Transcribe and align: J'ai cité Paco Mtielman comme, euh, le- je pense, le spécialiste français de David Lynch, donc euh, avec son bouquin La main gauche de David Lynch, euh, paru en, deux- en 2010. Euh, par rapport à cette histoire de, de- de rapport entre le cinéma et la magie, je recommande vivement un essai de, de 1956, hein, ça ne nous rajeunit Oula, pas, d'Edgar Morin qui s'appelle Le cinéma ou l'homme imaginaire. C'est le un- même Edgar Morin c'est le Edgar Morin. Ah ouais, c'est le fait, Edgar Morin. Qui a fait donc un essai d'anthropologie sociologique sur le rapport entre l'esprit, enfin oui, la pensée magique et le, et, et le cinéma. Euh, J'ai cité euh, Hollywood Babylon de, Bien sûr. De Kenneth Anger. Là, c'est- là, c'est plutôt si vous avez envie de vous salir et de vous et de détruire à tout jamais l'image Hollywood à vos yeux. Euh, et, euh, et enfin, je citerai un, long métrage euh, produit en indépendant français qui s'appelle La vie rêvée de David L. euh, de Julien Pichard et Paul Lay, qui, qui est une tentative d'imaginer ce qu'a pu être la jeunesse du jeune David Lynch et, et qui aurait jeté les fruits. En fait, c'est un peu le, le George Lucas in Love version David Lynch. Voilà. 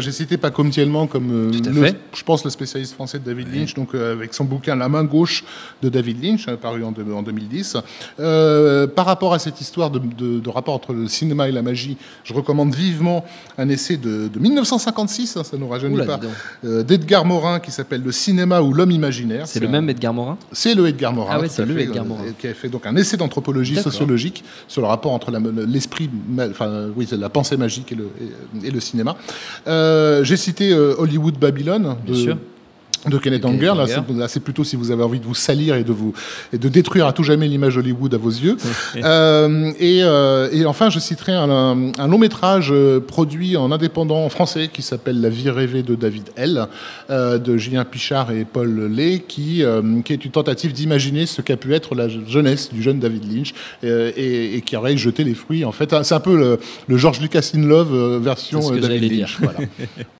J'ai 0.00 0.12
cité 0.12 0.36
Paco 0.36 0.62
Mtielman 0.62 1.08
comme, 1.08 1.28
euh, 1.32 1.50
le- 1.72 1.92
je 2.14 2.22
pense, 2.22 2.44
le 2.44 2.50
spécialiste 2.50 2.94
français 2.94 3.18
de 3.18 3.24
David 3.24 3.52
Lynch, 3.52 3.74
donc 3.74 3.96
euh, 3.96 4.12
avec 4.12 4.32
son 4.32 4.44
bouquin 4.44 4.76
La 4.76 4.88
main 4.88 5.02
gauche 5.02 5.42
de 5.82 5.88
David 5.88 6.22
Lynch, 6.22 6.46
euh, 6.46 6.56
paru 6.56 6.84
en, 6.84 6.92
deux- 6.92 7.12
en 7.12 7.24
2010. 7.24 7.76
Euh, 8.20 8.86
par 8.86 9.06
rapport 9.06 9.34
à 9.34 9.40
cette 9.40 9.60
histoire 9.60 9.90
de, 9.90 9.98
de- 9.98 10.38
de 10.38 10.48
rapport 10.50 10.74
entre 10.74 10.92
le 10.92 11.08
cinéma 11.08 11.48
et 11.48 11.50
la 11.50 11.62
magie, 11.62 11.96
je 12.22 12.32
recommande 12.32 12.72
vivement 12.76 13.24
un 13.58 13.68
essai 13.70 13.96
de, 13.96 14.28
de 14.28 14.38
1956, 14.38 15.36
hein, 15.36 15.42
ça 15.42 15.56
ne 15.56 15.62
nous 15.62 15.68
rajeunit 15.68 15.94
Oula, 15.96 16.04
pas, 16.04 16.20
d'Edgar 16.84 17.24
Morin 17.24 17.58
qui 17.58 17.72
s'appelle 17.72 18.04
Le 18.04 18.12
cinéma 18.12 18.60
ou 18.62 18.72
l'homme 18.72 18.92
imaginaire. 18.92 19.48
C'est 19.48 19.58
le 19.58 19.66
un- 19.66 19.70
même 19.72 19.90
Edgar 19.90 20.14
Morin 20.14 20.38
c'est 20.52 20.76
le 20.76 20.86
Edgar 20.86 21.12
Morin. 21.12 21.32
Ah 21.34 21.40
ouais, 21.40 21.48
c'est 21.48 21.66
le 21.66 21.74
fait, 21.74 21.82
Edgar 21.82 22.04
Morin. 22.04 22.22
Qui 22.38 22.46
a 22.46 22.54
fait 22.54 22.68
donc 22.68 22.86
un 22.86 22.94
essai 22.94 23.16
d'anthropologie 23.16 23.74
sociologique 23.74 24.44
sur 24.68 24.80
le 24.80 24.86
rapport 24.86 25.10
entre 25.10 25.32
l'esprit, 25.66 26.08
enfin 26.48 26.86
oui, 26.94 27.08
la 27.10 27.28
pensée 27.30 27.56
magique 27.56 27.90
et 27.90 27.96
le, 27.96 28.08
et, 28.62 28.68
et 28.68 28.70
le 28.70 28.78
cinéma. 28.78 29.16
Euh, 29.66 29.87
J'ai 30.22 30.36
cité 30.36 30.72
euh, 30.72 30.94
Hollywood 30.98 31.38
Babylon 31.38 31.96
de, 32.06 32.12
Bien 32.12 32.22
sûr. 32.22 32.36
De 33.06 33.18
Kenneth 33.18 33.44
Anger. 33.44 33.72
Là, 33.76 33.86
c'est- 33.86 34.14
là, 34.16 34.28
c'est 34.28 34.40
plutôt 34.40 34.64
si 34.64 34.76
vous 34.76 34.90
avez 34.90 35.02
envie 35.02 35.20
de 35.20 35.24
vous 35.24 35.34
salir 35.34 35.74
et 35.76 35.84
de 35.84 35.92
vous 35.92 36.12
et 36.52 36.58
de 36.58 36.68
détruire 36.68 37.06
à 37.06 37.12
tout 37.12 37.22
jamais 37.22 37.46
l'image 37.48 37.76
Hollywood 37.76 38.12
à 38.14 38.18
vos 38.18 38.30
yeux. 38.30 38.56
Euh, 39.04 39.70
et, 39.78 40.00
euh, 40.02 40.48
et 40.52 40.66
enfin, 40.66 40.90
je 40.90 40.98
citerai 40.98 41.32
un, 41.32 41.46
long 42.08 42.18
métrage 42.18 42.70
euh, 42.72 43.00
produit 43.00 43.56
en 43.56 43.70
indépendant 43.70 44.28
français 44.28 44.68
qui 44.72 44.82
s'appelle 44.82 45.20
La 45.20 45.28
vie 45.28 45.50
rêvée 45.50 45.82
de 45.82 45.94
David 45.94 46.24
L. 46.36 46.66
euh, 47.10 47.38
de 47.38 47.56
Julien 47.56 47.84
Pichard 47.84 48.32
et 48.32 48.44
Paul 48.44 48.90
Lay, 48.92 49.20
qui, 49.26 49.62
qui 50.04 50.12
est 50.12 50.24
une 50.24 50.30
tentative 50.30 50.72
d'imaginer 50.72 51.26
ce 51.26 51.42
qu'a 51.42 51.56
pu 51.56 51.74
être 51.74 51.94
la 51.94 52.08
jeunesse 52.08 52.70
du 52.72 52.82
jeune 52.82 52.98
David 52.98 53.24
Lynch 53.32 53.54
et, 53.82 54.56
et 54.56 54.60
qui 54.62 54.76
aurait 54.76 54.96
jeté 54.96 55.22
les 55.24 55.34
fruits. 55.34 55.64
En 55.64 55.72
fait, 55.72 55.94
c'est 56.02 56.14
un 56.14 56.20
peu 56.20 56.36
le, 56.36 56.58
le 56.88 56.96
George 56.96 57.20
Lucas 57.20 57.50
in 57.54 57.62
Love 57.62 58.20
version 58.22 58.70
David 58.70 59.12
Lynch. 59.12 59.38
Voilà. 59.40 59.58